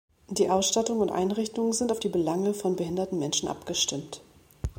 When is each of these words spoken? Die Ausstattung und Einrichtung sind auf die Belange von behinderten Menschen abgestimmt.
Die 0.31 0.49
Ausstattung 0.49 0.99
und 0.99 1.11
Einrichtung 1.11 1.73
sind 1.73 1.91
auf 1.91 1.99
die 1.99 2.09
Belange 2.09 2.55
von 2.55 2.75
behinderten 2.75 3.19
Menschen 3.19 3.47
abgestimmt. 3.47 4.21